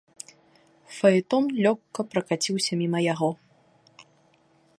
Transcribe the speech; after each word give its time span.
Фаэтон 0.99 1.45
лёгка 1.67 2.01
пракаціўся 2.15 2.71
міма 2.81 2.99
яго. 3.13 3.31